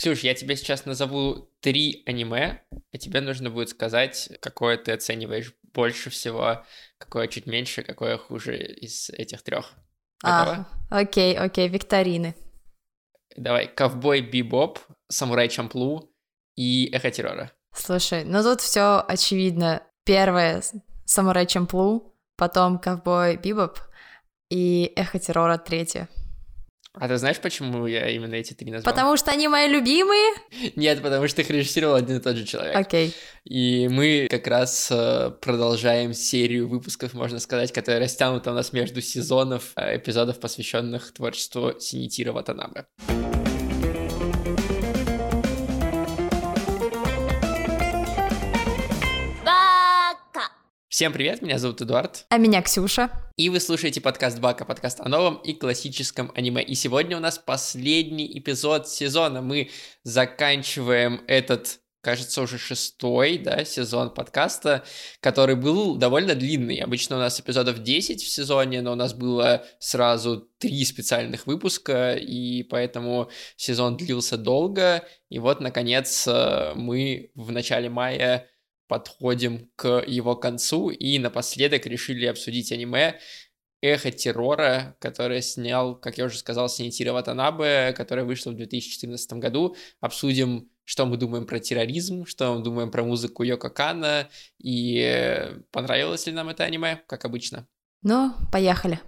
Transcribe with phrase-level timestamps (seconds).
[0.00, 5.52] Ксюш, я тебе сейчас назову три аниме, и тебе нужно будет сказать, какое ты оцениваешь
[5.74, 6.64] больше всего,
[6.96, 9.74] какое чуть меньше, какое хуже из этих трех.
[10.24, 12.34] А, окей, окей, викторины.
[13.36, 14.78] Давай, Ковбой Бибоп,
[15.08, 16.10] Самурай Чамплу
[16.56, 17.52] и Эхо Террора.
[17.74, 19.82] Слушай, ну тут все очевидно.
[20.06, 20.62] Первое—
[21.04, 23.78] Самурай Чамплу, потом Ковбой Бибоп
[24.48, 26.08] и Эхо Террора третье.
[26.92, 28.92] А ты знаешь, почему я именно эти три назвал?
[28.92, 30.32] Потому что они мои любимые?
[30.74, 32.74] Нет, потому что их режиссировал один и тот же человек.
[32.74, 33.08] Окей.
[33.08, 33.14] Okay.
[33.44, 39.00] И мы как раз э, продолжаем серию выпусков, можно сказать, которая растянута у нас между
[39.00, 42.86] сезонов э, эпизодов, посвященных творчеству Синитира Ватанабе.
[50.90, 52.26] Всем привет, меня зовут Эдуард.
[52.30, 53.10] А меня Ксюша.
[53.36, 56.64] И вы слушаете подкаст Бака, подкаст о новом и классическом аниме.
[56.64, 59.40] И сегодня у нас последний эпизод сезона.
[59.40, 59.70] Мы
[60.02, 64.82] заканчиваем этот кажется, уже шестой, да, сезон подкаста,
[65.20, 66.78] который был довольно длинный.
[66.78, 72.14] Обычно у нас эпизодов 10 в сезоне, но у нас было сразу три специальных выпуска,
[72.14, 75.04] и поэтому сезон длился долго.
[75.28, 78.48] И вот, наконец, э, мы в начале мая
[78.90, 83.20] подходим к его концу и напоследок решили обсудить аниме
[83.80, 89.76] «Эхо террора», которое снял, как я уже сказал, Синитира Ватанабе, которое вышло в 2014 году.
[90.00, 96.26] Обсудим, что мы думаем про терроризм, что мы думаем про музыку Йоко Кана, и понравилось
[96.26, 97.68] ли нам это аниме, как обычно.
[98.02, 98.98] Ну, поехали.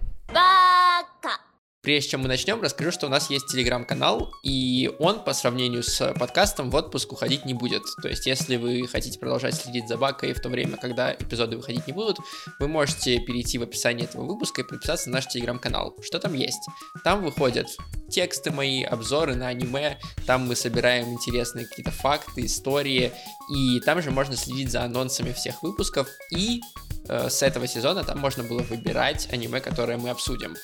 [1.83, 6.13] Прежде чем мы начнем, расскажу, что у нас есть телеграм-канал, и он по сравнению с
[6.13, 7.83] подкастом в отпуск уходить не будет.
[8.01, 11.85] То есть, если вы хотите продолжать следить за Бакой в то время, когда эпизоды выходить
[11.85, 12.19] не будут,
[12.57, 15.93] вы можете перейти в описание этого выпуска и подписаться на наш телеграм-канал.
[16.01, 16.65] Что там есть?
[17.03, 17.67] Там выходят
[18.09, 23.11] тексты мои, обзоры на аниме, там мы собираем интересные какие-то факты, истории,
[23.53, 26.61] и там же можно следить за анонсами всех выпусков, и
[27.07, 30.55] с этого сезона там можно было выбирать аниме, которое мы обсудим.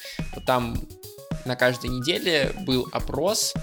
[0.46, 0.76] Там
[1.46, 3.54] на каждой неделе был опрос,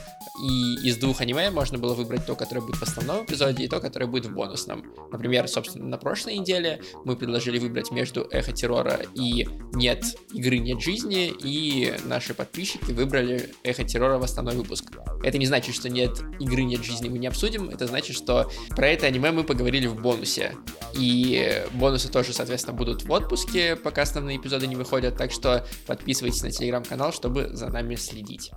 [0.42, 3.80] и из двух аниме можно было выбрать то, которое будет в основном эпизоде, и то,
[3.80, 4.84] которое будет в бонусном.
[5.10, 10.80] Например, собственно, на прошлой неделе мы предложили выбрать между Эхо Террора и Нет игры, нет
[10.80, 14.84] жизни, и наши подписчики выбрали Эхо Террора в основной выпуск.
[15.22, 18.88] Это не значит, что нет игры, нет жизни мы не обсудим, это значит, что про
[18.88, 20.54] это аниме мы поговорили в бонусе.
[20.98, 26.42] И бонусы тоже, соответственно, будут в отпуске, пока основные эпизоды не выходят, так что подписывайтесь
[26.42, 28.52] на телеграм-канал, чтобы за нами следить.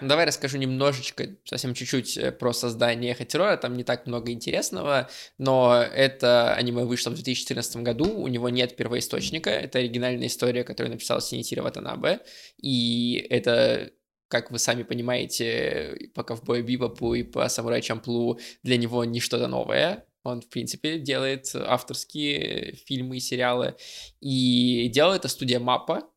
[0.00, 3.56] Давай расскажу немножечко, совсем чуть-чуть э, про создание Эхо Террора.
[3.56, 8.74] Там не так много интересного, но это аниме вышло в 2014 году, у него нет
[8.74, 12.20] первоисточника, это оригинальная история, которую написал Синитира Ватанабе,
[12.58, 13.92] и это
[14.28, 19.46] как вы сами понимаете, по Ковбою Бибопу и по Самурай Чамплу для него не что-то
[19.46, 20.06] новое.
[20.24, 23.76] Он, в принципе, делает авторские фильмы и сериалы.
[24.20, 26.08] И делает это студия Маппа,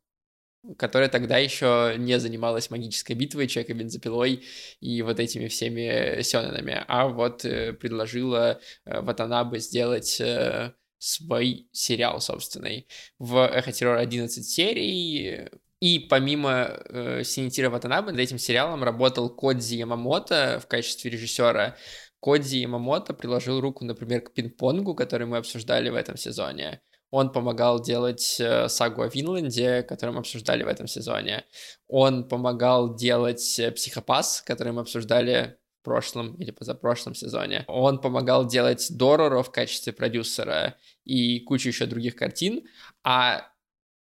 [0.77, 4.43] которая тогда еще не занималась магической битвой, человека бензопилой
[4.79, 12.19] и вот этими всеми сёнэнами, а вот э, предложила э, Ватанабе сделать э, свой сериал
[12.21, 12.87] собственный.
[13.19, 19.75] В «Эхо террора» 11 серий, и помимо э, Синитира Ватанабе над этим сериалом работал Кодзи
[19.75, 21.75] Ямамото в качестве режиссера.
[22.19, 26.81] Кодзи Ямамото приложил руку, например, к пинг-понгу, который мы обсуждали в этом сезоне.
[27.09, 31.45] Он помогал делать э, сагу о Винланде, которую мы обсуждали в этом сезоне.
[31.87, 37.63] Он помогал делать э, Психопас, который мы обсуждали в прошлом или позапрошлом сезоне.
[37.67, 40.75] Он помогал делать Дороро в качестве продюсера
[41.05, 42.67] и кучу еще других картин.
[43.03, 43.47] А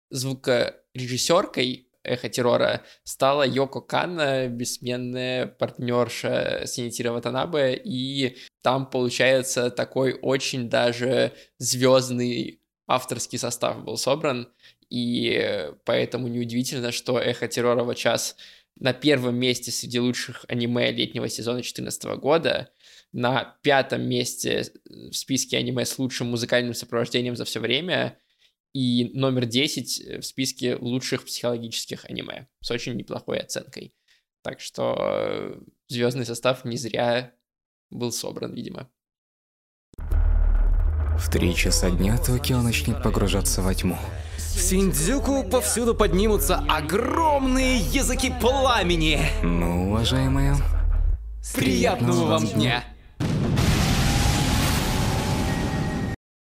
[0.10, 10.70] звукорежиссеркой Эхо террора стала Йоко Канна, бессменная партнерша Синитира Ватанабе, и там получается такой очень
[10.70, 12.63] даже звездный
[12.96, 14.52] авторский состав был собран,
[14.90, 18.36] и поэтому неудивительно, что «Эхо террора» в час
[18.76, 22.72] на первом месте среди лучших аниме летнего сезона 2014 года,
[23.12, 28.20] на пятом месте в списке аниме с лучшим музыкальным сопровождением за все время,
[28.74, 33.94] и номер 10 в списке лучших психологических аниме с очень неплохой оценкой.
[34.42, 37.36] Так что звездный состав не зря
[37.92, 38.92] был собран, видимо.
[41.24, 43.98] В три часа дня Токио начнет погружаться во тьму.
[44.36, 49.22] В Синдзюку повсюду поднимутся огромные языки пламени.
[49.42, 50.58] Ну, уважаемые,
[51.56, 52.84] приятного вам дня.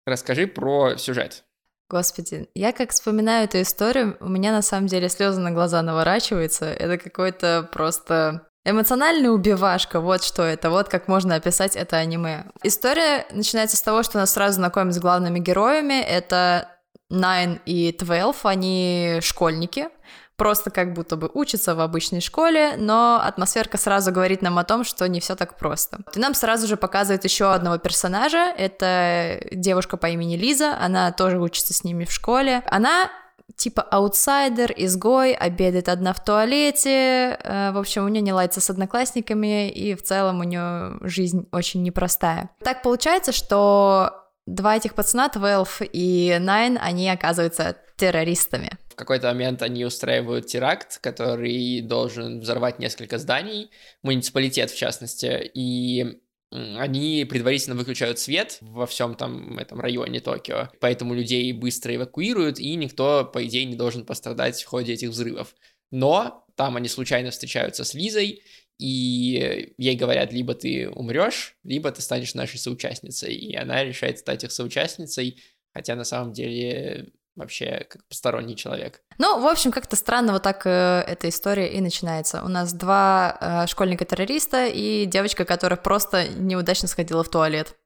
[0.07, 1.45] Расскажи про сюжет.
[1.89, 6.67] Господи, я как вспоминаю эту историю, у меня на самом деле слезы на глаза наворачиваются.
[6.67, 12.47] Это какой-то просто Эмоциональная убивашка, вот что это, вот как можно описать это аниме.
[12.63, 16.01] История начинается с того, что нас сразу знакомят с главными героями.
[16.01, 16.69] Это
[17.13, 19.89] Nine и Twelve, они школьники,
[20.37, 24.83] просто как будто бы учатся в обычной школе, но атмосферка сразу говорит нам о том,
[24.83, 25.99] что не все так просто.
[26.15, 31.39] И нам сразу же показывает еще одного персонажа, это девушка по имени Лиза, она тоже
[31.39, 32.63] учится с ними в школе.
[32.67, 33.11] Она
[33.57, 38.71] типа аутсайдер, изгой, обедает одна в туалете, э, в общем, у нее не ладится с
[38.71, 42.51] одноклассниками, и в целом у нее жизнь очень непростая.
[42.63, 44.13] Так получается, что
[44.47, 48.71] два этих пацана, Твелф и Найн, они оказываются террористами.
[48.91, 53.71] В какой-то момент они устраивают теракт, который должен взорвать несколько зданий,
[54.03, 56.21] муниципалитет в частности, и
[56.55, 62.75] они предварительно выключают свет во всем там этом районе Токио, поэтому людей быстро эвакуируют, и
[62.77, 65.55] никто, по идее, не должен пострадать в ходе этих взрывов.
[65.91, 68.43] Но там они случайно встречаются с Лизой,
[68.79, 73.35] и ей говорят, либо ты умрешь, либо ты станешь нашей соучастницей.
[73.35, 75.43] И она решает стать их соучастницей,
[75.73, 79.01] хотя на самом деле вообще как посторонний человек.
[79.19, 82.43] Ну, в общем, как-то странно вот так э, эта история и начинается.
[82.45, 87.77] У нас два э, школьника-террориста и девочка, которая просто неудачно сходила в туалет.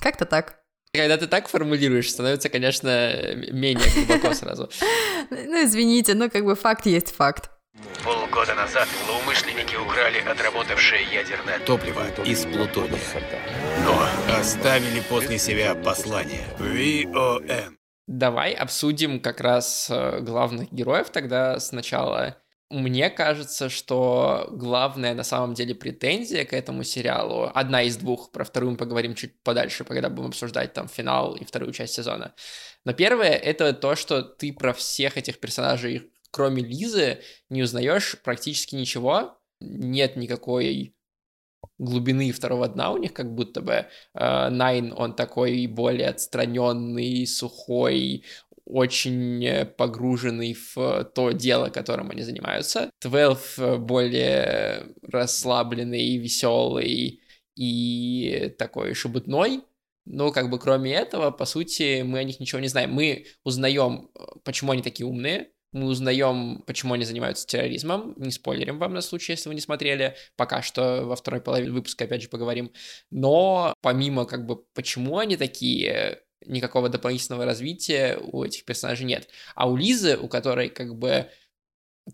[0.00, 0.60] Как-то так.
[0.92, 4.70] Когда ты так формулируешь, становится, конечно, менее глубоко сразу.
[5.30, 7.50] Ну, извините, но как бы факт есть факт.
[8.02, 12.98] Полгода назад злоумышленники украли отработавшее ядерное топливо из плутония.
[13.84, 16.44] Но оставили после себя послание.
[16.58, 17.77] ВОН.
[18.08, 22.38] Давай обсудим как раз э, главных героев тогда сначала.
[22.70, 28.44] Мне кажется, что главная на самом деле претензия к этому сериалу, одна из двух, про
[28.44, 32.34] вторую мы поговорим чуть подальше, когда будем обсуждать там финал и вторую часть сезона.
[32.86, 37.20] Но первое— это то, что ты про всех этих персонажей, кроме Лизы,
[37.50, 40.96] не узнаешь практически ничего, нет никакой
[41.78, 43.86] глубины второго дна у них, как будто бы.
[44.14, 48.24] Э, Найн, он такой более отстраненный, сухой,
[48.64, 52.90] очень погруженный в то дело, которым они занимаются.
[52.98, 57.22] Твелв более расслабленный, веселый
[57.56, 59.62] и такой шебутной.
[60.04, 62.92] Но как бы кроме этого, по сути, мы о них ничего не знаем.
[62.92, 64.10] Мы узнаем,
[64.42, 68.14] почему они такие умные, мы узнаем, почему они занимаются терроризмом.
[68.16, 70.16] Не спойлерим вам на случай, если вы не смотрели.
[70.36, 72.72] Пока что во второй половине выпуска опять же поговорим.
[73.10, 79.28] Но помимо как бы почему они такие, никакого дополнительного развития у этих персонажей нет.
[79.54, 81.28] А у Лизы, у которой как бы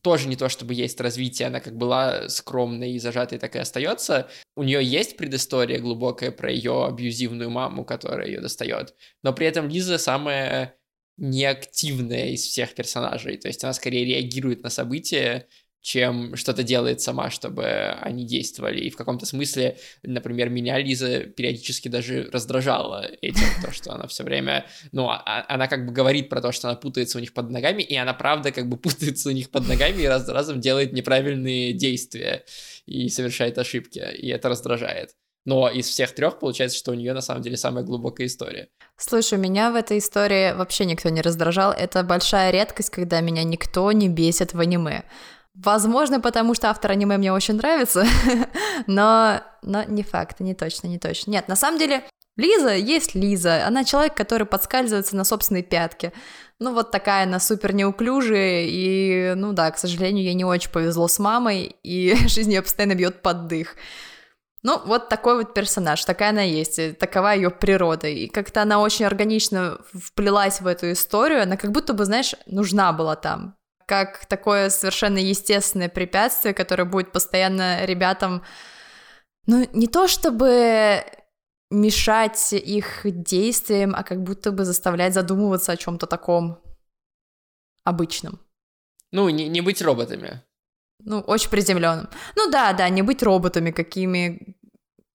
[0.03, 4.29] тоже не то чтобы есть развитие, она как была скромной и зажатой, так и остается.
[4.57, 8.95] У нее есть предыстория глубокая про ее абьюзивную маму, которая ее достает.
[9.23, 10.77] Но при этом Лиза самая
[11.17, 13.37] неактивная из всех персонажей.
[13.37, 15.49] То есть она скорее реагирует на события,
[15.85, 17.67] чем что-то делает сама, чтобы
[18.01, 18.81] они действовали.
[18.81, 24.25] И в каком-то смысле, например, меня Лиза периодически даже раздражала этим, то, что она все
[24.25, 27.35] время, ну, а, а, она как бы говорит про то, что она путается у них
[27.35, 30.33] под ногами, и она правда как бы путается у них под ногами и раз за
[30.33, 32.47] разом делает неправильные действия
[32.87, 35.11] и совершает ошибки, и это раздражает.
[35.45, 38.69] Но из всех трех получается, что у нее на самом деле самая глубокая история.
[38.97, 41.73] Слушай, меня в этой истории вообще никто не раздражал.
[41.73, 45.05] Это большая редкость, когда меня никто не бесит в аниме.
[45.55, 48.05] Возможно, потому что автор аниме мне очень нравится,
[48.87, 51.31] но, но не факт, не точно, не точно.
[51.31, 52.03] Нет, на самом деле,
[52.37, 53.65] Лиза есть Лиза.
[53.67, 56.13] Она человек, который подскальзывается на собственной пятке.
[56.59, 61.07] Ну, вот такая она супер неуклюжая, и, ну да, к сожалению, ей не очень повезло
[61.07, 63.77] с мамой, и жизнь ее постоянно бьет под дых.
[64.65, 68.09] Ну, вот такой вот персонаж, такая она есть, такова ее природа.
[68.09, 72.95] И как-то она очень органично вплелась в эту историю, она как будто бы, знаешь, нужна
[72.95, 73.57] была там.
[73.87, 78.43] Как такое совершенно естественное препятствие, которое будет постоянно ребятам,
[79.47, 81.05] ну, не то чтобы
[81.71, 86.63] мешать их действиям, а как будто бы заставлять задумываться о чем-то таком
[87.85, 88.41] обычном.
[89.13, 90.43] Ну, не, не быть роботами.
[91.01, 92.09] Ну, очень приземленным.
[92.37, 94.57] Ну да, да, не быть роботами, какими,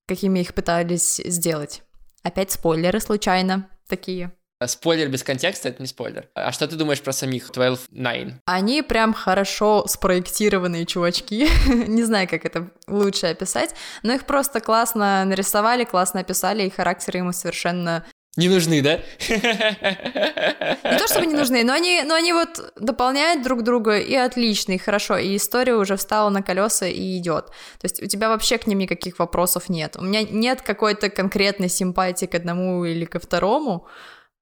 [0.08, 1.84] какими их пытались сделать.
[2.24, 4.32] Опять спойлеры случайно такие.
[4.66, 6.28] Спойлер без контекста— это не спойлер.
[6.36, 8.34] А что ты думаешь про самих 12-9?
[8.46, 11.48] Они прям хорошо спроектированные чувачки.
[11.88, 17.20] не знаю, как это лучше описать, но их просто классно нарисовали, классно описали, и характеры
[17.20, 18.06] ему совершенно
[18.40, 19.00] не нужны, да?
[19.30, 24.74] Не то чтобы не нужны, но они, но они вот дополняют друг друга и отлично,
[24.74, 27.48] и хорошо, и история уже встала на колеса и идет.
[27.48, 29.96] То есть у тебя вообще к ним никаких вопросов нет.
[29.98, 33.88] У меня нет какой-то конкретной симпатии к одному или ко второму.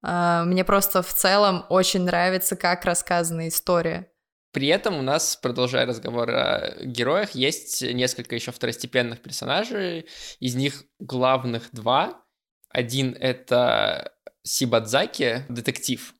[0.02, 4.08] А, мне просто в целом очень нравится, как рассказана история.
[4.52, 10.06] При этом у нас, продолжая разговор о героях, есть несколько еще второстепенных персонажей.
[10.40, 12.22] Из них главных два.
[12.68, 16.14] Один— это Сибадзаки, детектив.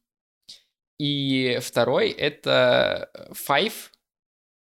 [0.99, 3.93] И второй— это Файв,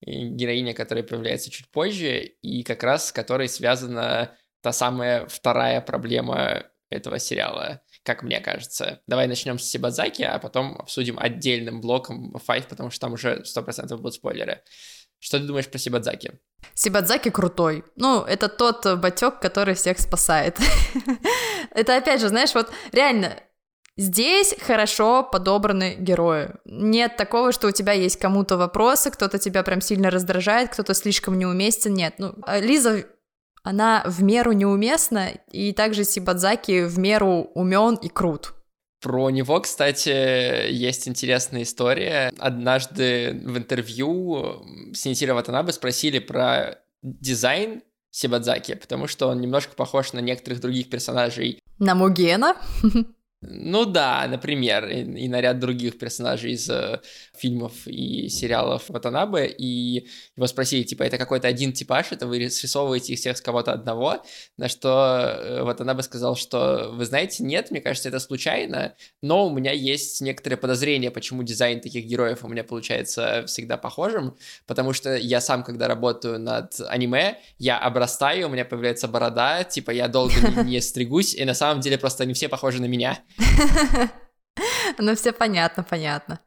[0.03, 6.65] героиня, которая появляется чуть позже, и как раз с которой связана та самая вторая проблема
[6.91, 9.01] этого сериала, как мне кажется.
[9.07, 13.97] Давай начнем с Сибадзаки, а потом обсудим отдельным блоком Five, потому что там уже 100%
[13.97, 14.63] будут спойлеры.
[15.19, 16.33] Что ты думаешь про Сибадзаки?
[16.75, 17.85] Сибадзаки крутой.
[17.97, 20.59] Ну, это тот батек, который всех спасает.
[21.71, 23.41] это опять же, знаешь, вот реально,
[23.99, 26.51] Здесь хорошо подобраны герои.
[26.67, 31.39] Нет такого, что у тебя есть кому-то вопросы, кто-то тебя прям сильно раздражает, кто-то слишком
[31.39, 31.95] неуместен.
[31.95, 33.07] Нет, ну, а Лиза
[33.63, 38.53] она в меру неуместна, и также Сибадзаки в меру умен и крут.
[39.01, 42.33] Про него, кстати, есть интересная история.
[42.39, 50.21] Однажды в интервью Синитира Ватанабе спросили про дизайн Сибадзаки, потому что он немножко похож на
[50.21, 51.61] некоторых других персонажей.
[51.79, 52.57] На Мугена?
[53.43, 57.01] Ну да, например, и, и на ряд других персонажей из э,
[57.39, 63.13] фильмов и сериалов Ватанабе, и его спросили, типа, это какой-то один типаж, это вы срисовываете
[63.13, 64.23] их всех с кого-то одного,
[64.57, 64.89] на что
[65.39, 70.21] э, Ватанабе сказал, что, вы знаете, нет, мне кажется, это случайно, но у меня есть
[70.21, 75.65] некоторые подозрения, почему дизайн таких героев у меня получается всегда похожим, потому что я сам,
[75.65, 81.35] когда работаю над аниме, я обрастаю, у меня появляется борода, типа, я долго не стригусь,
[81.35, 83.19] и на самом деле просто они все похожи на меня.
[84.99, 86.41] Ну, все понятно, понятно.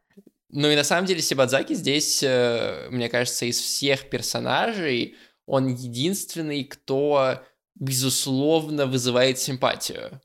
[0.52, 5.16] Ну и на самом деле Сибадзаки здесь, э, мне кажется, из всех персонажей
[5.46, 7.40] он единственный, кто,
[7.74, 10.20] безусловно, вызывает симпатию.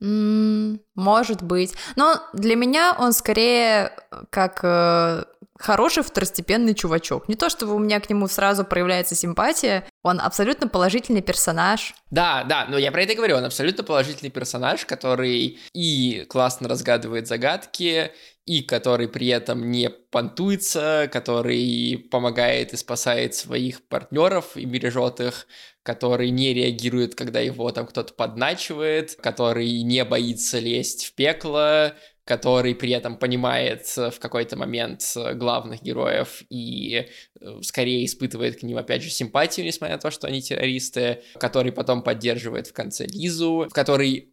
[0.00, 1.74] Может быть.
[1.94, 3.92] Но для меня он скорее
[4.30, 5.24] как э,
[5.62, 7.28] хороший второстепенный чувачок.
[7.28, 11.94] Не то, чтобы у меня к нему сразу проявляется симпатия, он абсолютно положительный персонаж.
[12.10, 17.28] Да, да, но я про это говорю, он абсолютно положительный персонаж, который и классно разгадывает
[17.28, 18.10] загадки,
[18.44, 25.46] и который при этом не понтуется, который помогает и спасает своих партнеров и бережет их,
[25.82, 31.94] который не реагирует, когда его там кто-то подначивает, который не боится лезть в пекло,
[32.24, 37.08] который при этом понимает э, в какой-то момент э, главных героев и
[37.40, 41.72] э, скорее испытывает к ним, опять же, симпатию, несмотря на то, что они террористы, который
[41.72, 44.31] потом поддерживает в конце Лизу, который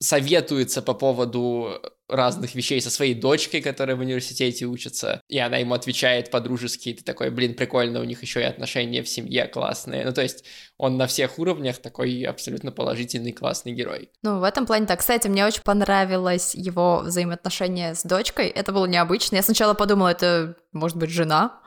[0.00, 5.74] советуется по поводу разных вещей со своей дочкой, которая в университете учится, и она ему
[5.74, 10.04] отвечает по-дружески, и ты такой, блин, прикольно, у них еще и отношения в семье классные.
[10.04, 10.44] Ну, то есть
[10.76, 14.10] он на всех уровнях такой абсолютно положительный, классный герой.
[14.22, 15.00] Ну, в этом плане так.
[15.00, 18.48] Кстати, мне очень понравилось его взаимоотношение с дочкой.
[18.48, 19.36] Это было необычно.
[19.36, 21.60] Я сначала подумала, это может быть жена,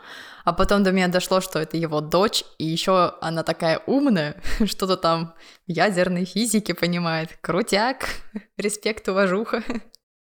[0.44, 4.98] а потом до меня дошло, что это его дочь, и еще она такая умная, что-то
[4.98, 5.34] там
[5.68, 7.38] в ядерной физике понимает.
[7.42, 8.08] Крутяк,
[8.58, 9.64] респект, уважуха.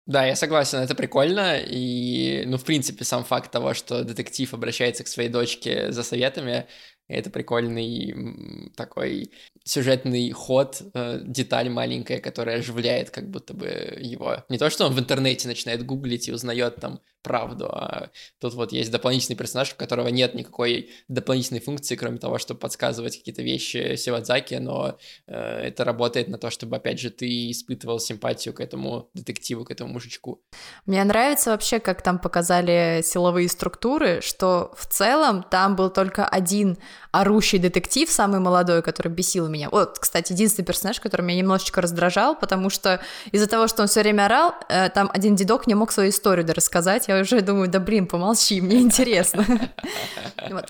[0.06, 5.04] Да, я согласен, это прикольно, и, ну, в принципе, сам факт того, что детектив обращается
[5.04, 6.66] к своей дочке за советами,
[7.10, 9.32] это прикольный такой
[9.64, 14.44] сюжетный ход, э, деталь маленькая, которая оживляет как будто бы его.
[14.50, 18.72] Не то, что он в интернете начинает гуглить и узнает там правду, а тут вот
[18.72, 23.96] есть дополнительный персонаж, у которого нет никакой дополнительной функции, кроме того, чтобы подсказывать какие-то вещи
[23.96, 25.34] Сивадзаки, но э,
[25.68, 29.92] это работает на то, чтобы, опять же, ты испытывал симпатию к этому детективу, к этому
[29.94, 30.42] мужичку.
[30.86, 36.78] Мне нравится вообще, как там показали силовые структуры, что в целом там был только один
[37.22, 39.70] орущий детектив, самый молодой, который бесил меня.
[39.72, 44.02] Вот, кстати, единственный персонаж, который меня немножечко раздражал, потому что из-за того, что он все
[44.02, 47.08] время орал, э, там один дедок не мог свою историю рассказать.
[47.08, 49.46] Я уже думаю, да блин, помолчи, мне интересно.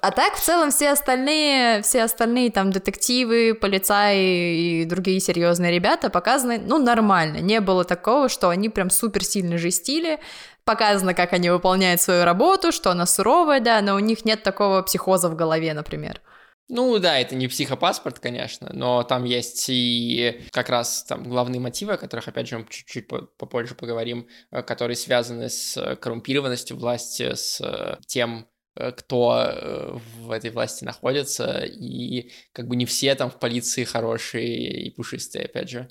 [0.01, 6.09] А так, в целом, все остальные, все остальные там детективы, полицаи и другие серьезные ребята
[6.09, 7.37] показаны, ну, нормально.
[7.37, 10.19] Не было такого, что они прям супер сильно жестили,
[10.67, 14.81] показано, как они выполняют свою работу, что она суровая, да, но у них нет такого
[14.83, 16.21] психоза в голове, например.
[16.69, 21.93] Ну да, это не психопаспорт, конечно, но там есть и как раз там главные мотивы,
[21.93, 27.61] о которых, опять же, мы чуть-чуть попозже поговорим, э, которые связаны с коррумпированностью власти, с
[27.61, 33.39] э, тем, э, кто в этой власти находится, и как бы не все там в
[33.39, 35.89] полиции хорошие и пушистые, опять же.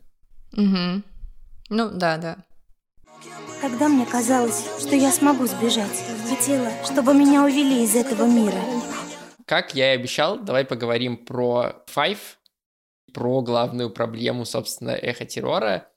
[0.53, 1.03] Угу.
[1.71, 2.37] Ну да, да.
[3.63, 8.61] Когда мне казалось, что я смогу сбежать, хотела, чтобы меня увели из этого мира.
[9.47, 12.19] Как я и обещал, давай поговорим про Five,
[13.15, 15.89] про главную проблему, собственно, эхо-террора.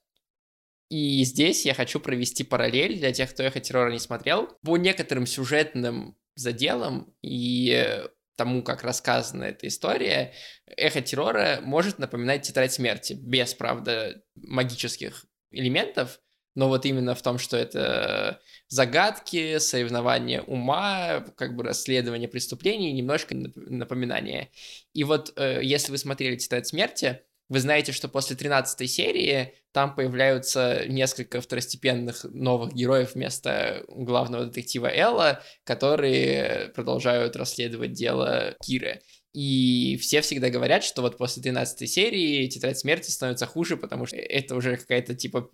[0.90, 4.48] И здесь я хочу провести параллель для тех, кто эхо террора не смотрел.
[4.64, 8.04] По некоторым сюжетным за делом и
[8.36, 10.34] тому, как рассказана эта история,
[10.66, 16.22] эхо террора может напоминать тетрадь смерти, без, правда, магических элементов,
[16.56, 23.36] но вот именно в том, что это загадки, соревнования ума, как бы расследование преступлений, немножко
[23.36, 24.50] напоминание.
[24.94, 29.96] И вот э, если вы смотрели «Тетрадь смерти», вы знаете, что после 13 серии там
[29.96, 39.02] появляются несколько второстепенных новых героев вместо главного детектива Элла, которые продолжают расследовать дело Киры.
[39.34, 44.18] И все всегда говорят, что вот после 13 серии Тетрадь Смерти становится хуже, потому что
[44.18, 45.50] это уже какая-то типа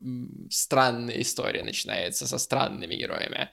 [0.50, 3.50] странная история начинается со странными героями.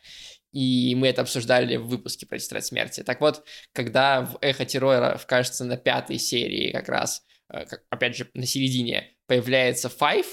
[0.52, 3.02] И мы это обсуждали в выпуске про Тетрадь Смерти.
[3.02, 8.28] Так вот, когда в Эхо Террора, кажется, на пятой серии как раз Э, опять же,
[8.34, 10.26] на середине появляется Five,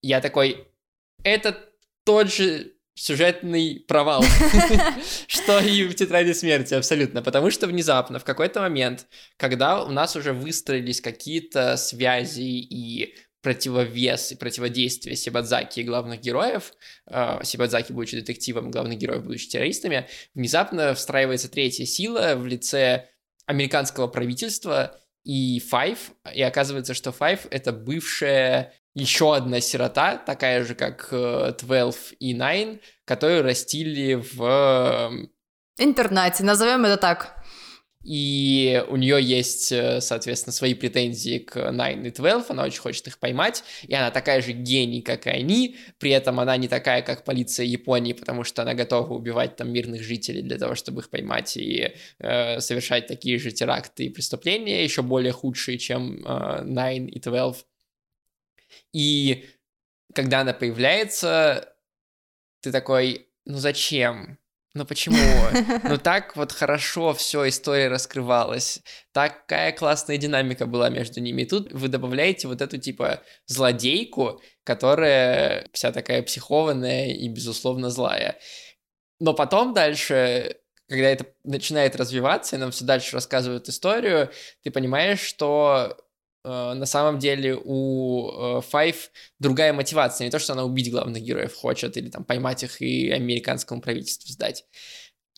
[0.00, 0.68] я такой,
[1.24, 1.68] это
[2.04, 4.24] тот же сюжетный провал,
[5.26, 9.06] что и в «Тетради смерти», абсолютно, потому что внезапно, в какой-то момент,
[9.36, 16.72] когда у нас уже выстроились какие-то связи и противовес и противодействие Сибадзаки и главных героев,
[17.10, 23.08] э, Сибадзаки, будучи детективом, главных героев, будучи террористами, внезапно встраивается третья сила в лице
[23.46, 25.98] американского правительства, и Five,
[26.34, 31.62] и оказывается, что Five— это бывшая еще одна сирота, такая же, как 12
[32.12, 34.42] э, и Nine, которую растили в...
[34.42, 35.30] Эм,
[35.78, 37.42] Интернате, назовем это так
[38.04, 43.06] и у нее есть, э, соответственно, свои претензии к Nine и 12, она очень хочет
[43.06, 47.02] их поймать, и она такая же гений, как и они, при этом она не такая,
[47.02, 51.10] как полиция Японии, потому что она готова убивать там мирных жителей для того, чтобы их
[51.10, 57.06] поймать и э, совершать такие же теракты и преступления, еще более худшие, чем э, Nine
[57.06, 57.64] и 12.
[58.92, 59.48] И
[60.14, 61.74] когда она появляется,
[62.60, 64.38] ты такой, ну зачем?
[64.74, 65.16] Ну почему?
[65.84, 68.80] Ну так вот хорошо все история раскрывалась.
[69.12, 71.42] Такая классная динамика была между ними.
[71.42, 78.38] И тут вы добавляете вот эту типа злодейку, которая вся такая психованная и безусловно злая.
[79.20, 80.56] Но потом дальше,
[80.88, 84.30] когда это начинает развиваться, и нам все дальше рассказывают историю,
[84.62, 85.98] ты понимаешь, что
[86.44, 90.24] на самом деле у Five э, другая мотивация.
[90.24, 94.32] Не то, что она убить главных героев хочет или там поймать их и американскому правительству
[94.32, 94.64] сдать.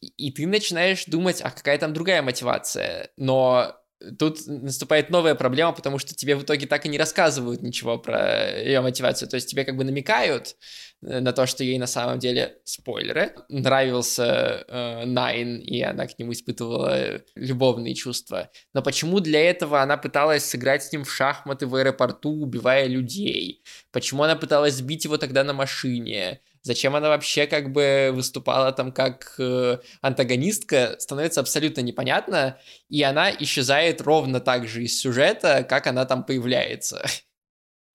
[0.01, 3.11] И ты начинаешь думать, а какая там другая мотивация.
[3.17, 3.77] Но
[4.19, 8.61] тут наступает новая проблема, потому что тебе в итоге так и не рассказывают ничего про
[8.61, 9.29] ее мотивацию.
[9.29, 10.57] То есть тебе как бы намекают
[11.03, 16.19] э, на то, что ей на самом деле, спойлеры, нравился э, Найн, и она к
[16.19, 18.51] нему испытывала любовные чувства.
[18.73, 23.63] Но почему для этого она пыталась сыграть с ним в шахматы в аэропорту, убивая людей?
[23.93, 26.41] Почему она пыталась сбить его тогда на машине?
[26.65, 33.31] Зачем она вообще как бы выступала там как э, антагонистка, становится абсолютно непонятно, и она
[33.31, 37.05] исчезает ровно так же из сюжета, как она там появляется.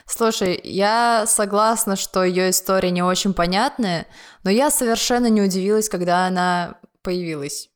[0.05, 4.05] Слушай, я согласна, что ее история не очень понятная,
[4.43, 7.69] но я совершенно не удивилась, когда она появилась.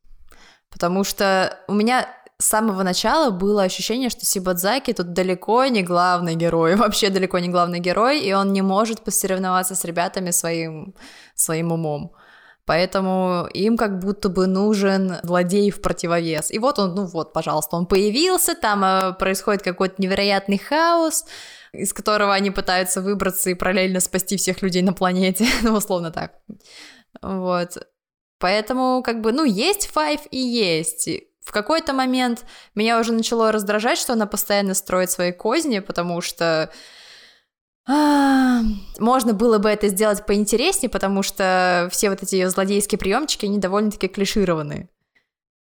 [0.70, 2.08] Потому что у меня
[2.40, 7.50] с самого начала было ощущение, что Сибадзаки тут далеко не главный герой, вообще далеко не
[7.50, 10.96] главный герой, и он не может посоревноваться с ребятами своим,
[11.36, 12.16] своим умом.
[12.66, 16.50] Поэтому им как будто бы нужен злодей в противовес.
[16.50, 21.26] И вот он, ну вот, пожалуйста, он появился, там э, происходит какой-то невероятный хаос,
[21.74, 26.40] из которого они пытаются выбраться и параллельно спасти всех людей на планете, ну, условно так.
[27.22, 27.86] Вот.
[28.40, 31.10] Поэтому, как бы, ну, есть Five и есть
[31.44, 36.72] в какой-то момент меня уже начало раздражать, что она постоянно строит свои козни, потому что
[37.86, 38.62] а,
[38.98, 43.58] можно было бы это сделать поинтереснее, потому что все вот эти ее злодейские приемчики, они
[43.58, 44.90] довольно-таки клишированные.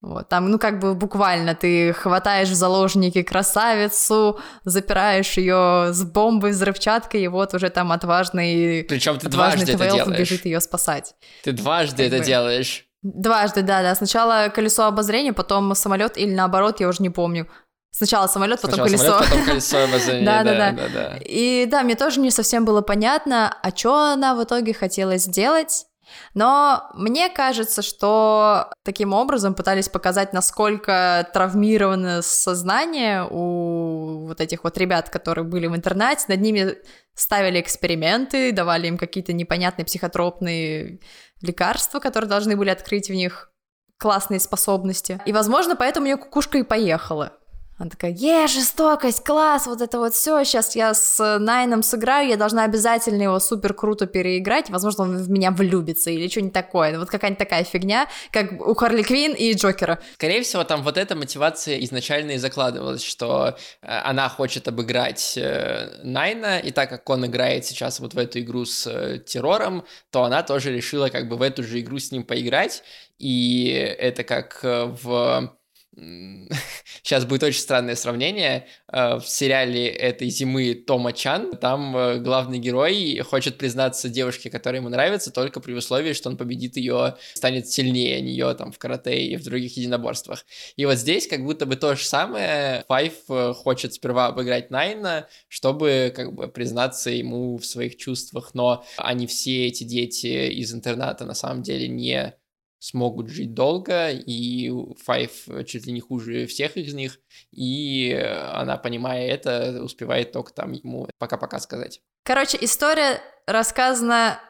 [0.02, 6.50] Вот, там, ну, как бы буквально ты хватаешь в заложники красавицу, запираешь ее с бомбой,
[6.50, 10.18] взрывчаткой, и вот уже там отважный, Причем ты отважный дважды это делаешь.
[10.18, 11.14] бежит ее спасать.
[11.44, 12.24] Ты дважды как это бы.
[12.24, 12.84] делаешь.
[13.02, 13.94] Дважды, да, да.
[13.94, 17.48] Сначала колесо обозрения, потом самолет или наоборот, я уже не помню.
[17.90, 19.04] Сначала самолет, потом Сначала колесо.
[19.04, 20.24] Самолет, потом колесо обозрения.
[20.24, 21.18] да, да, да, да.
[21.20, 25.86] И да, мне тоже не совсем было понятно, а что она в итоге хотела сделать.
[26.34, 34.78] Но мне кажется, что таким образом пытались показать, насколько травмировано сознание у вот этих вот
[34.78, 36.26] ребят, которые были в интернате.
[36.28, 36.76] Над ними
[37.14, 41.00] ставили эксперименты, давали им какие-то непонятные психотропные
[41.40, 43.50] лекарства, которые должны были открыть в них
[43.98, 45.20] классные способности.
[45.26, 47.38] И, возможно, поэтому ее кукушка и поехала.
[47.78, 52.36] Она такая, е, жестокость, класс, вот это вот все, сейчас я с Найном сыграю, я
[52.36, 57.08] должна обязательно его супер круто переиграть, возможно, он в меня влюбится или что-нибудь такое, вот
[57.08, 60.00] какая-нибудь такая фигня, как у Харли Квин и Джокера.
[60.14, 66.02] Скорее всего, там вот эта мотивация изначально и закладывалась, что э, она хочет обыграть э,
[66.04, 70.24] Найна, и так как он играет сейчас вот в эту игру с э, террором, то
[70.24, 72.82] она тоже решила как бы в эту же игру с ним поиграть,
[73.18, 75.52] и это как в
[75.94, 78.66] Сейчас будет очень странное сравнение.
[78.90, 84.80] Э, в сериале этой зимы Тома Чан, там э, главный герой хочет признаться девушке, которая
[84.80, 89.22] ему нравится, только при условии, что он победит ее, станет сильнее нее там в карате
[89.22, 90.46] и в других единоборствах.
[90.76, 92.84] И вот здесь как будто бы то же самое.
[92.88, 98.82] Файв э, хочет сперва обыграть Найна, чтобы как бы признаться ему в своих чувствах, но
[98.96, 102.34] они все эти дети из интерната на самом деле не
[102.82, 104.72] смогут жить долго, и
[105.04, 107.20] Файв чуть ли не хуже всех из них,
[107.52, 108.12] и
[108.52, 112.00] она, понимая это, успевает только там ему пока-пока сказать.
[112.24, 114.40] Короче, история рассказана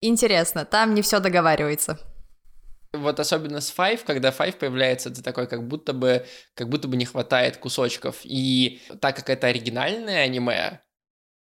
[0.00, 1.98] интересно, там не все договаривается.
[2.92, 6.24] Вот особенно с Five, когда Five появляется, это такой, как будто бы,
[6.54, 8.20] как будто бы не хватает кусочков.
[8.22, 10.80] И так как это оригинальное аниме,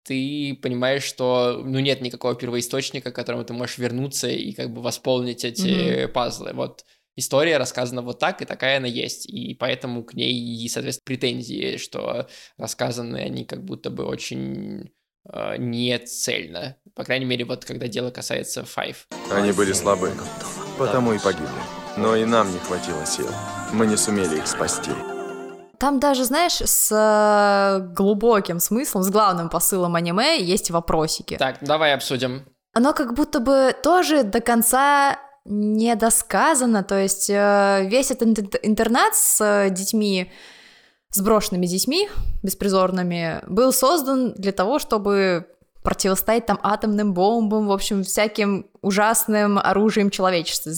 [0.05, 4.81] ты понимаешь, что ну нет никакого первоисточника, к которому ты можешь вернуться и как бы
[4.81, 6.07] восполнить эти mm-hmm.
[6.09, 6.53] пазлы.
[6.53, 11.05] Вот история рассказана вот так, и такая она есть, и поэтому к ней и, соответственно,
[11.05, 14.91] претензии, что рассказаны они как будто бы очень
[15.31, 16.77] э, не цельно.
[16.93, 18.97] По крайней мере, вот когда дело касается Five.
[19.31, 20.11] Они были слабы,
[20.77, 21.49] потому и погибли.
[21.97, 23.29] Но и нам не хватило сил.
[23.73, 24.91] Мы не сумели их спасти.
[25.79, 31.37] Там даже, знаешь, с э, глубоким смыслом, с главным посылом аниме есть вопросики.
[31.37, 32.45] Так, давай обсудим.
[32.73, 39.15] Оно как будто бы тоже до конца не досказано, то есть э, весь этот интернат
[39.15, 40.31] с э, детьми,
[41.11, 42.09] с брошенными детьми,
[42.41, 45.47] беспризорными, был создан для того, чтобы
[45.83, 50.73] противостоять там атомным бомбам, в общем, всяким ужасным оружием человечества.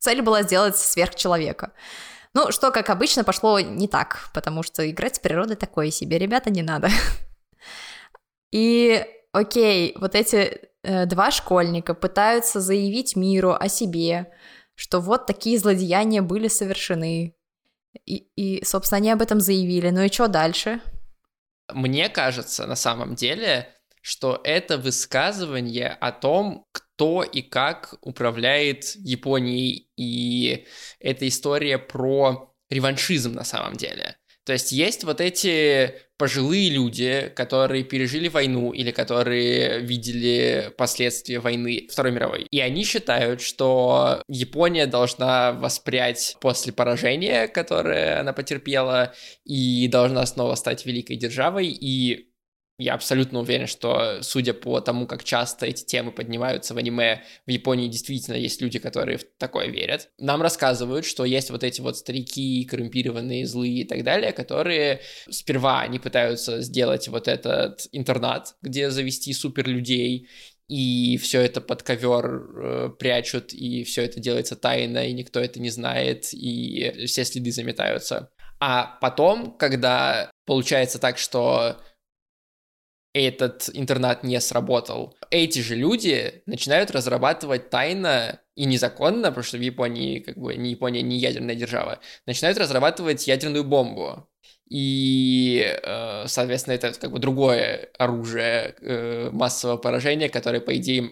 [0.00, 1.72] Цель была сделать сверхчеловека.
[2.32, 6.50] Ну, что, как обычно, пошло не так, потому что играть с природой такое себе, ребята,
[6.50, 6.88] не надо.
[8.52, 14.32] И, окей, вот эти э, два школьника пытаются заявить миру о себе,
[14.74, 17.34] что вот такие злодеяния были совершены.
[18.06, 19.90] И, и собственно, они об этом заявили.
[19.90, 20.80] Ну и что дальше?
[21.72, 23.68] Мне кажется, на самом деле,
[24.00, 26.89] что это высказывание о том, кто
[27.22, 30.66] и как управляет Японией, и
[30.98, 34.16] это история про реваншизм на самом деле.
[34.44, 41.86] То есть есть вот эти пожилые люди, которые пережили войну или которые видели последствия войны
[41.90, 42.46] Второй мировой.
[42.50, 50.54] И они считают, что Япония должна воспрять после поражения, которое она потерпела, и должна снова
[50.56, 51.68] стать великой державой.
[51.68, 52.29] И
[52.80, 57.50] я абсолютно уверен, что, судя по тому, как часто эти темы поднимаются в аниме, в
[57.50, 60.08] Японии действительно есть люди, которые в такое верят.
[60.18, 65.80] Нам рассказывают, что есть вот эти вот старики, коррумпированные, злые и так далее, которые сперва
[65.82, 70.28] они пытаются сделать вот этот интернат, где завести супер людей,
[70.66, 75.60] и все это под ковер э, прячут, и все это делается тайно, и никто это
[75.60, 78.30] не знает, и все следы заметаются.
[78.60, 81.80] А потом, когда получается так, что
[83.12, 85.16] этот интернат не сработал.
[85.30, 90.70] Эти же люди начинают разрабатывать тайно и незаконно, потому что в Японии, как бы, не
[90.70, 94.28] Япония, не ядерная держава, начинают разрабатывать ядерную бомбу.
[94.68, 101.10] И, э, соответственно, это как бы другое оружие э, массового поражения, которое, по идее,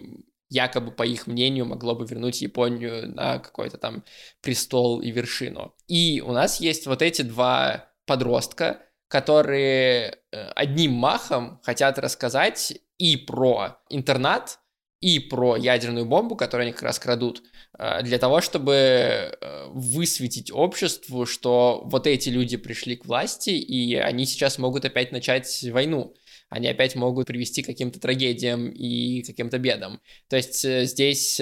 [0.49, 4.05] якобы, по их мнению, могло бы вернуть Японию на какой-то там
[4.41, 5.75] престол и вершину.
[5.87, 13.17] И у нас есть вот эти два подростка, которые э, одним махом хотят рассказать и
[13.17, 14.59] про интернат,
[15.01, 17.41] и про ядерную бомбу, которую они как раз крадут,
[17.77, 23.95] э, для того, чтобы э, высветить обществу, что вот эти люди пришли к власти, и
[23.95, 26.13] они сейчас могут опять начать войну.
[26.49, 30.01] Они опять могут привести к каким-то трагедиям и каким-то бедам.
[30.29, 31.39] То есть здесь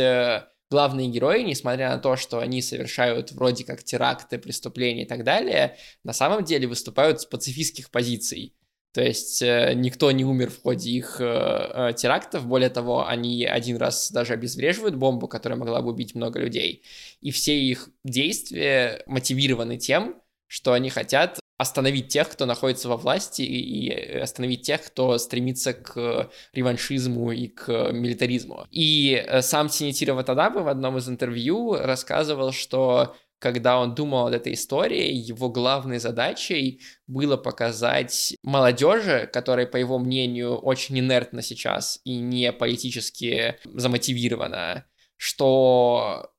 [0.70, 5.78] главные герои, несмотря на то, что они совершают вроде как теракты, преступления и так далее,
[6.04, 8.54] на самом деле выступают с пацифистских позиций.
[8.94, 13.46] То есть э, никто не умер в ходе их э, э, терактов, более того, они
[13.46, 16.84] один раз даже обезвреживают бомбу, которая могла бы убить много людей.
[17.22, 23.42] И все их действия мотивированы тем, что они хотят остановить тех, кто находится во власти,
[23.42, 23.90] и
[24.20, 28.68] остановить тех, кто стремится к реваншизму и к милитаризму.
[28.70, 34.36] И э, сам Синитиро Ватанабе в одном из интервью рассказывал, что когда он думал над
[34.36, 42.00] этой историей, его главной задачей было показать молодежи, которая, по его мнению, очень инертна сейчас
[42.04, 44.86] и не политически замотивирована,
[45.18, 46.32] что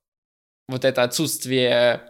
[0.67, 2.08] вот это отсутствие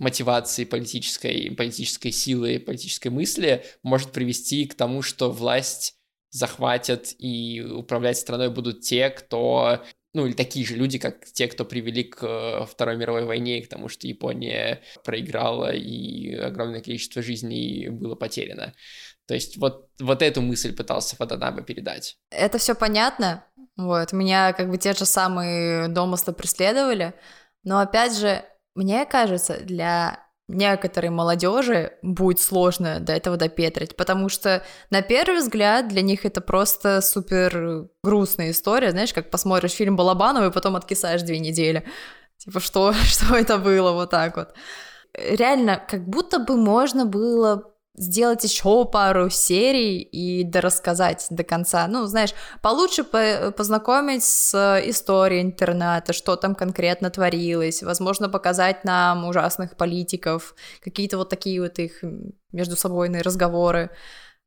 [0.00, 5.94] мотивации политической, политической силы, политической мысли может привести к тому, что власть
[6.30, 11.64] захватят и управлять страной будут те, кто ну или такие же люди, как те, кто
[11.64, 17.88] привели к э, Второй мировой войне, к тому, что Япония проиграла и огромное количество жизней
[17.90, 18.74] было потеряно.
[19.26, 22.16] То есть вот, вот эту мысль пытался Фаданаба передать.
[22.30, 23.44] Это все понятно.
[23.76, 27.14] Вот, меня как бы те же самые домыслы преследовали.
[27.62, 34.64] Но опять же, мне кажется, для некоторой молодежи будет сложно до этого допетрить, потому что
[34.90, 40.48] на первый взгляд для них это просто супер грустная история, знаешь, как посмотришь фильм Балабанова
[40.48, 41.84] и потом откисаешь две недели.
[42.38, 44.54] Типа, что, что это было, вот так вот.
[45.14, 51.86] Реально, как будто бы можно было сделать еще пару серий и дорассказать до конца.
[51.88, 59.26] Ну, знаешь, получше по познакомить с историей интернета, что там конкретно творилось, возможно, показать нам
[59.26, 62.02] ужасных политиков, какие-то вот такие вот их
[62.52, 63.90] между собойные разговоры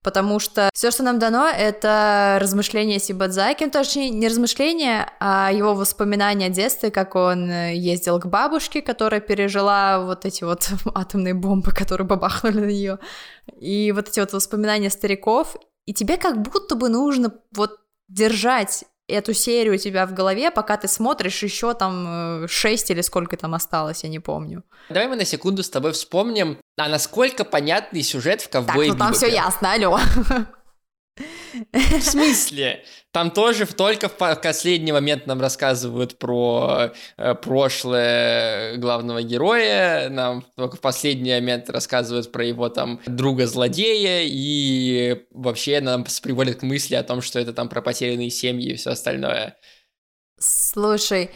[0.03, 5.73] потому что все, что нам дано, это размышления Сибадзаки, ну, точнее, не размышления, а его
[5.73, 11.33] воспоминания о детстве, как он э, ездил к бабушке, которая пережила вот эти вот атомные
[11.33, 12.99] бомбы, которые бабахнули на нее,
[13.59, 19.33] и вот эти вот воспоминания стариков, и тебе как будто бы нужно вот держать эту
[19.33, 23.53] серию у тебя в голове, пока ты смотришь еще там 6 э, или сколько там
[23.53, 24.63] осталось, я не помню.
[24.89, 28.99] Давай мы на секунду с тобой вспомним, а насколько понятный сюжет в «Ковбое Так, ну
[28.99, 29.99] там все ясно, алло.
[31.71, 32.83] В смысле?
[33.11, 40.77] Там тоже только в последний момент нам рассказывают про э, прошлое главного героя, нам только
[40.77, 47.03] в последний момент рассказывают про его там друга-злодея, и вообще нам приводят к мысли о
[47.03, 49.55] том, что это там про потерянные семьи и все остальное.
[50.39, 51.29] Слушай,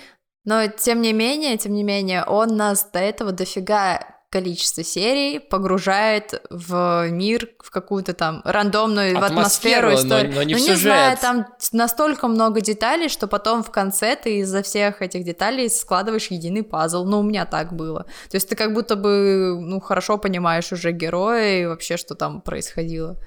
[0.45, 6.41] но тем не менее, тем не менее, он нас до этого дофига количество серий погружает
[6.51, 10.29] в мир, в какую-то там рандомную атмосферу, атмосферу историю.
[10.29, 10.75] Но, но не ну, в сюжет.
[10.75, 15.69] не знаю, там настолько много деталей, что потом в конце ты из-за всех этих деталей
[15.69, 17.03] складываешь единый пазл.
[17.05, 18.03] Ну, у меня так было.
[18.29, 22.41] То есть ты как будто бы, ну, хорошо понимаешь уже героя и вообще, что там
[22.41, 23.17] происходило.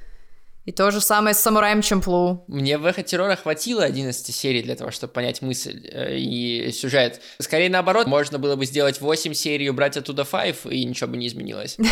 [0.66, 2.44] И то же самое с самураем Чемплу.
[2.46, 7.22] Мне в Эхо Террора хватило 11 серий для того, чтобы понять мысль э, и сюжет.
[7.38, 11.26] Скорее наоборот, можно было бы сделать 8 серий, убрать оттуда 5, и ничего бы не
[11.26, 11.76] изменилось.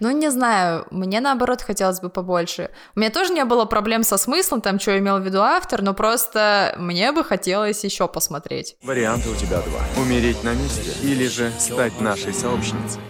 [0.00, 2.70] Ну, не знаю, мне наоборот хотелось бы побольше.
[2.96, 5.94] У меня тоже не было проблем со смыслом, там, что имел в виду автор, но
[5.94, 8.76] просто мне бы хотелось еще посмотреть.
[8.82, 10.02] Варианты у тебя два.
[10.02, 13.00] Умереть на месте или же стать нашей сообщницей.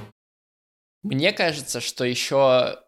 [1.03, 2.79] Мне кажется, что еще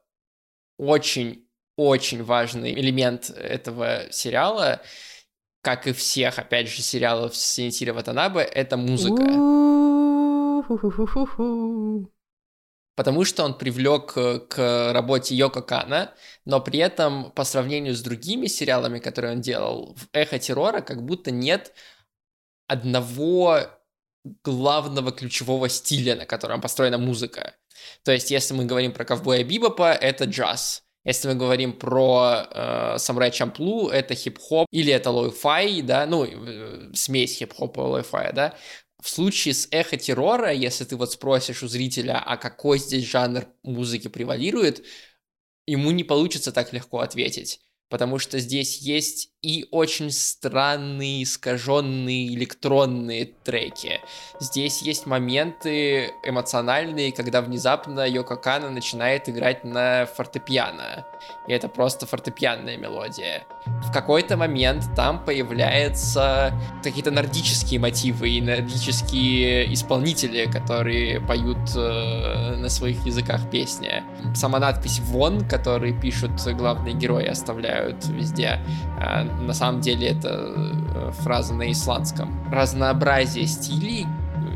[0.76, 1.43] очень
[1.76, 4.80] очень важный элемент этого сериала,
[5.62, 9.22] как и всех, опять же, сериалов Синитира Ватанабе, это музыка.
[12.96, 18.46] Потому что он привлек к работе Йоко Кана, но при этом по сравнению с другими
[18.46, 21.72] сериалами, которые он делал, в «Эхо террора» как будто нет
[22.68, 23.62] одного
[24.44, 27.56] главного ключевого стиля, на котором построена музыка.
[28.04, 30.84] То есть, если мы говорим про «Ковбоя Бибопа», это джаз.
[31.05, 36.90] Если мы говорим про э, Самурай Чамплу, это хип-хоп или это lo-fi, да, ну, э,
[36.95, 38.55] смесь хип-хопа и lo-fi, да.
[39.03, 43.47] В случае с эхо террора, если ты вот спросишь у зрителя, а какой здесь жанр
[43.62, 44.85] музыки превалирует,
[45.67, 47.61] ему не получится так легко ответить
[47.95, 54.00] потому что здесь есть и очень странные, искаженные электронные треки.
[54.40, 61.07] Здесь есть моменты эмоциональные, когда внезапно Йоко Кана начинает играть на фортепиано.
[61.46, 63.44] И это просто фортепианная мелодия.
[63.66, 72.70] В какой-то момент там появляются какие-то нордические мотивы и нордические исполнители, которые поют э, на
[72.70, 74.02] своих языках песни.
[74.35, 78.59] Сама надпись «Вон», который пишут главные герои, оставляют везде.
[78.98, 82.33] А, на самом деле это э, фраза на исландском.
[82.51, 84.07] Разнообразие стилей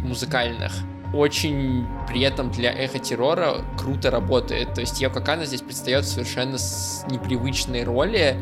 [0.05, 0.73] музыкальных
[1.13, 4.75] очень при этом для эхо террора круто работает.
[4.75, 8.37] То есть Йоко Кана здесь предстает совершенно с непривычной роли,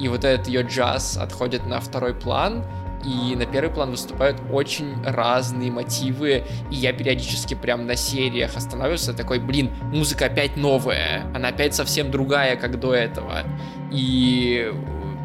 [0.00, 2.64] и вот этот ее джаз отходит на второй план,
[3.04, 9.14] и на первый план выступают очень разные мотивы, и я периодически прям на сериях останавливался,
[9.14, 13.42] такой, блин, музыка опять новая, она опять совсем другая, как до этого,
[13.92, 14.72] и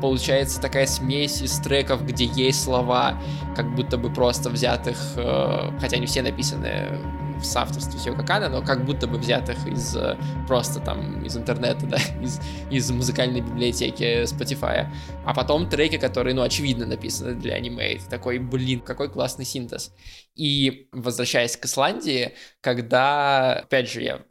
[0.02, 3.22] получается такая смесь из треков, где есть слова,
[3.56, 7.00] как будто бы просто взятых, э, хотя они все написаны
[7.42, 11.36] в соавторстве с Йоко Кано, но как будто бы взятых из э, просто там из
[11.36, 14.88] интернета, да, из, из музыкальной библиотеки Spotify.
[15.26, 17.94] А потом треки, которые, ну, очевидно написаны для аниме.
[17.94, 19.94] И такой, блин, какой классный синтез.
[20.36, 24.22] И возвращаясь к Исландии, когда, опять же, я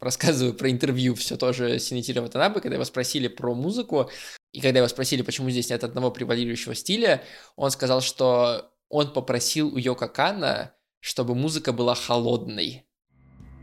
[0.00, 4.10] рассказываю про интервью все тоже Синитира Ватанабе, когда его спросили про музыку,
[4.52, 7.22] и когда его спросили, почему здесь нет одного превалирующего стиля,
[7.56, 12.84] он сказал, что он попросил у Йока Кана, чтобы музыка была холодной.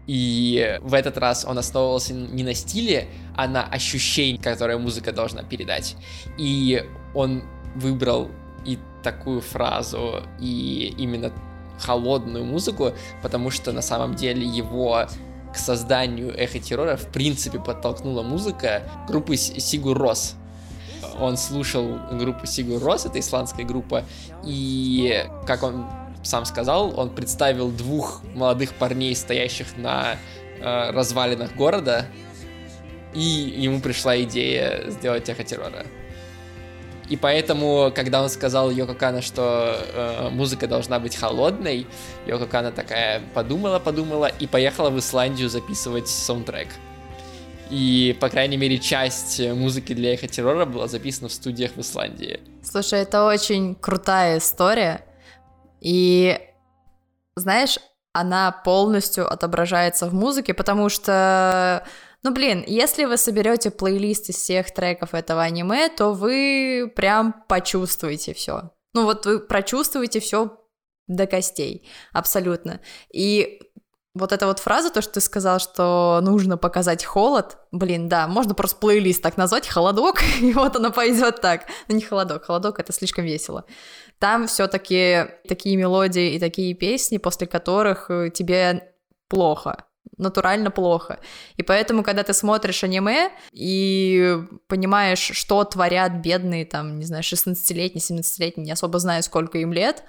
[0.08, 5.44] И в этот раз он основывался не на стиле, а на ощущении, которое музыка должна
[5.44, 5.96] передать.
[6.38, 6.84] И
[7.14, 7.44] он
[7.76, 8.32] выбрал
[8.66, 11.32] и такую фразу, и именно
[11.80, 15.08] холодную музыку, потому что на самом деле его
[15.54, 20.36] к созданию эхо террора в принципе подтолкнула музыка группы Сигур Рос.
[21.20, 24.06] Он слушал группу Сигур Рос, это исландская группа,
[24.44, 25.86] и, как он
[26.24, 30.18] сам сказал, он представил двух молодых парней, стоящих на
[30.60, 32.06] э, развалинах города,
[33.14, 35.86] и ему пришла идея сделать эхо террора.
[37.10, 41.88] И поэтому, когда он сказал Йоко Кано, что э, музыка должна быть холодной,
[42.28, 46.68] Йоко Кано такая подумала, подумала и поехала в Исландию записывать саундтрек.
[47.72, 52.40] И, по крайней мере, часть музыки для Эхо Террора была записана в студиях в Исландии.
[52.64, 55.04] Слушай, это очень крутая история.
[55.82, 56.40] И,
[57.36, 57.78] знаешь,
[58.12, 61.86] она полностью отображается в музыке, потому что
[62.22, 68.34] ну, блин, если вы соберете плейлист из всех треков этого аниме, то вы прям почувствуете
[68.34, 68.72] все.
[68.94, 70.58] Ну, вот вы прочувствуете все
[71.08, 72.82] до костей, абсолютно.
[73.14, 73.62] И
[74.14, 78.54] вот эта вот фраза, то, что ты сказал, что нужно показать холод, блин, да, можно
[78.54, 81.68] просто плейлист так назвать, холодок, и вот она пойдет так.
[81.88, 83.66] Ну, не холодок, холодок это слишком весело.
[84.20, 88.94] Там все-таки такие мелодии и такие песни, после которых э, тебе
[89.30, 89.86] плохо
[90.18, 91.20] натурально плохо.
[91.58, 98.02] И поэтому, когда ты смотришь аниме и понимаешь, что творят бедные, там, не знаю, 16-летние,
[98.02, 100.04] 17-летние, не особо знаю, сколько им лет,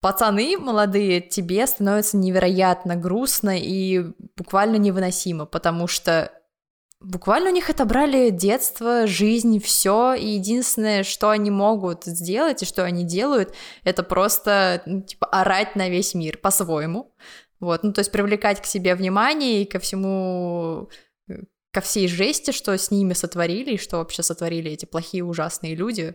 [0.00, 6.30] пацаны молодые, тебе становится невероятно грустно и буквально невыносимо, потому что
[7.00, 12.84] буквально у них отобрали детство, жизнь, все, и единственное, что они могут сделать и что
[12.84, 17.12] они делают, это просто, ну, типа, орать на весь мир по-своему,
[17.66, 20.88] вот, ну, то есть привлекать к себе внимание и ко всему,
[21.28, 21.34] э,
[21.72, 26.14] ко всей жести, что с ними сотворили, и что вообще сотворили эти плохие ужасные люди,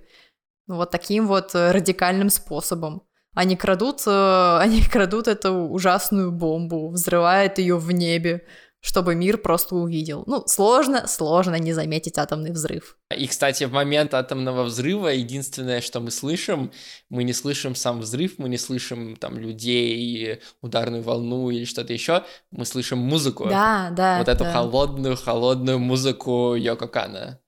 [0.68, 3.04] ну, вот таким вот э, радикальным способом.
[3.36, 8.48] Они крадут, э, они крадут эту ужасную бомбу, взрывают ее в небе,
[8.82, 10.24] чтобы мир просто увидел.
[10.26, 12.98] Ну, сложно, сложно не заметить атомный взрыв.
[13.16, 16.72] И, кстати, в момент атомного взрыва единственное, что мы слышим,
[17.10, 22.24] мы не слышим сам взрыв, мы не слышим там людей, ударную волну или что-то еще,
[22.50, 23.48] мы слышим музыку.
[23.48, 24.18] Да, да.
[24.18, 24.52] Вот эту да.
[24.52, 27.40] холодную, холодную музыку Йоко Кана.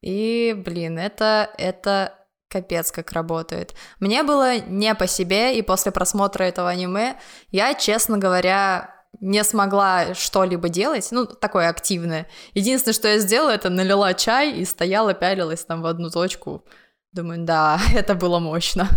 [0.00, 2.14] И, блин, это, это
[2.48, 3.74] капец как работает.
[4.00, 7.18] Мне было не по себе, и после просмотра этого аниме
[7.50, 12.28] я, честно говоря, не смогла что-либо делать, ну, такое активное.
[12.54, 16.64] Единственное, что я сделала, это налила чай и стояла, пялилась там в одну точку.
[17.12, 18.88] Думаю, да, это было мощно.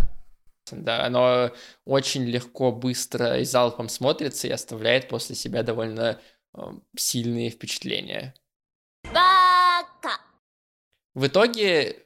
[0.72, 1.52] Да, оно
[1.86, 6.22] очень легко, быстро и залпом смотрится и оставляет после себя довольно
[6.56, 6.62] э,
[6.96, 8.34] сильные впечатления.
[11.14, 12.04] В итоге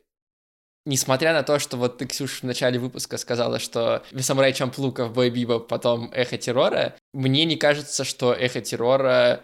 [0.87, 5.29] несмотря на то, что вот ты, Ксюша, в начале выпуска сказала, что Самурай Чамплу, Ковбой
[5.29, 9.43] Биба, потом Эхо Террора, мне не кажется, что Эхо Террора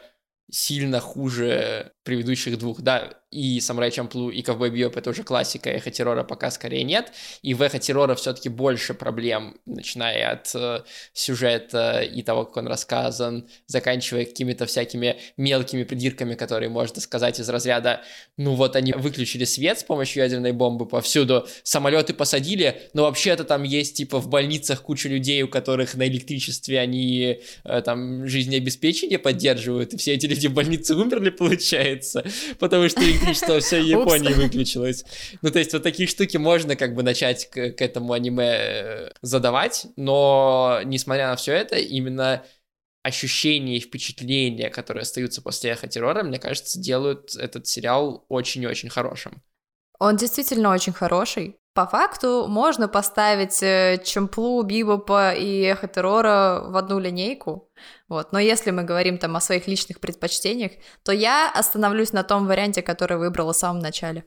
[0.49, 2.81] сильно хуже предыдущих двух.
[2.81, 7.11] Да, и Самурай Чамплу, и Ковбой Биоп это уже классика, Эхо Террора пока скорее нет.
[7.41, 12.67] И в Эхо Террора все-таки больше проблем, начиная от э, сюжета и того, как он
[12.67, 18.01] рассказан, заканчивая какими-то всякими мелкими придирками, которые можно сказать из разряда,
[18.37, 23.63] ну вот они выключили свет с помощью ядерной бомбы повсюду, самолеты посадили, но вообще-то там
[23.63, 29.93] есть типа в больницах куча людей, у которых на электричестве они э, там жизнеобеспечение поддерживают,
[29.93, 31.92] и все эти люди в больнице умерли, получается,
[32.59, 35.05] потому что электричество всей Японии выключилось.
[35.41, 39.09] Ну, то есть вот такие штуки можно как бы начать к, к этому аниме э,
[39.21, 42.43] задавать, но несмотря на все это, именно
[43.03, 49.43] ощущения и впечатления, которые остаются после эхо террора, мне кажется, делают этот сериал очень-очень хорошим.
[49.99, 51.57] Он действительно очень хороший.
[51.73, 57.67] По факту можно поставить э, Чемплу, Бибопа и Эхо Террора в одну линейку,
[58.13, 58.31] вот.
[58.31, 60.71] Но если мы говорим там о своих личных предпочтениях,
[61.03, 64.23] то я остановлюсь на том варианте, который выбрала в самом начале.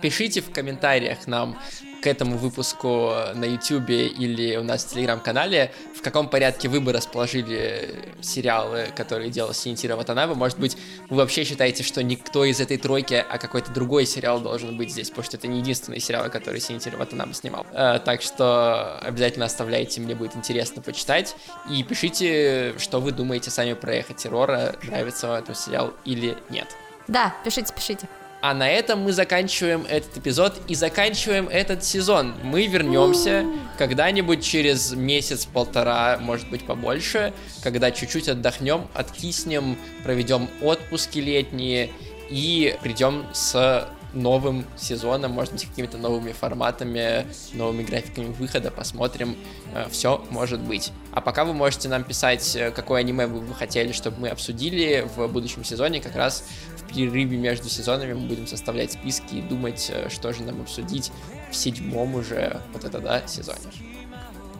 [0.00, 1.58] Пишите в комментариях нам,
[2.02, 6.92] к этому выпуску на YouTube или у нас в Телеграм-канале, в каком порядке вы бы
[6.92, 10.34] расположили сериалы, которые делал Синитира Ватанабе.
[10.34, 10.76] Может быть,
[11.08, 15.10] вы вообще считаете, что никто из этой тройки, а какой-то другой сериал должен быть здесь,
[15.10, 17.64] потому что это не единственный сериал, который Синитира Ватанабе снимал.
[17.72, 21.36] Э, так что обязательно оставляйте, мне будет интересно почитать.
[21.70, 26.66] И пишите, что вы думаете сами про Эхо Террора, нравится вам этот сериал или нет.
[27.06, 28.08] Да, пишите, пишите.
[28.42, 32.34] А на этом мы заканчиваем этот эпизод и заканчиваем этот сезон.
[32.42, 33.46] Мы вернемся
[33.78, 37.32] когда-нибудь через месяц-полтора, может быть побольше,
[37.62, 41.90] когда чуть-чуть отдохнем, откиснем, проведем отпуски летние
[42.30, 49.36] и придем с новым сезоном, может быть, какими-то новыми форматами, новыми графиками выхода, посмотрим,
[49.74, 50.92] э, все может быть.
[51.12, 55.06] А пока вы можете нам писать, э, какое аниме вы бы хотели, чтобы мы обсудили
[55.16, 56.44] в будущем сезоне, как раз
[56.86, 61.12] в перерыве между сезонами мы будем составлять списки и думать, э, что же нам обсудить
[61.50, 63.58] в седьмом уже вот это да сезоне.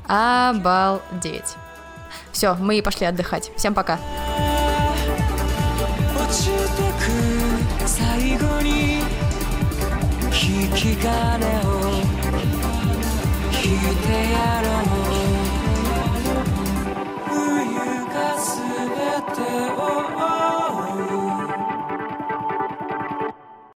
[0.07, 1.57] Обалдеть.
[2.33, 3.51] Все, мы пошли отдыхать.
[3.57, 3.99] Всем пока.
[7.87, 9.01] 最後に
[10.33, 11.11] 引き金
[11.61, 11.69] を
[13.53, 14.85] 引いてやろう
[17.29, 17.35] 冬
[18.07, 18.57] が全
[19.35, 19.39] て
[19.73, 20.42] を